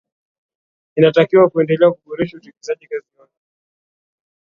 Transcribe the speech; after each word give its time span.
inatakiwa 0.97 1.49
kuendelea 1.49 1.91
kuboresha 1.91 2.37
utendaji 2.37 2.87
kazi 2.87 3.07
wake 3.19 3.39